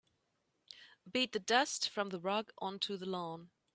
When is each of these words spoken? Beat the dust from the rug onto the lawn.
Beat 1.11 1.31
the 1.31 1.39
dust 1.39 1.87
from 1.87 2.09
the 2.09 2.19
rug 2.19 2.49
onto 2.57 2.97
the 2.97 3.05
lawn. 3.05 3.51